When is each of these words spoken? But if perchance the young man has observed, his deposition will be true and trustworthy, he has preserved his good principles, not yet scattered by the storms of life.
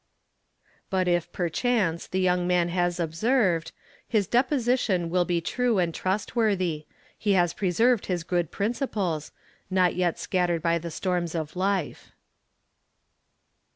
But 0.89 1.07
if 1.07 1.31
perchance 1.31 2.07
the 2.07 2.19
young 2.19 2.47
man 2.47 2.69
has 2.69 2.99
observed, 2.99 3.71
his 4.07 4.25
deposition 4.25 5.11
will 5.11 5.25
be 5.25 5.41
true 5.41 5.77
and 5.77 5.93
trustworthy, 5.93 6.87
he 7.19 7.33
has 7.33 7.53
preserved 7.53 8.07
his 8.07 8.23
good 8.23 8.49
principles, 8.49 9.31
not 9.69 9.95
yet 9.95 10.17
scattered 10.17 10.63
by 10.63 10.79
the 10.79 10.89
storms 10.89 11.35
of 11.35 11.55
life. 11.55 12.13